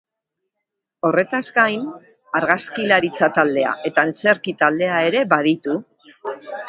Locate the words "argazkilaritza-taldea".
2.39-3.75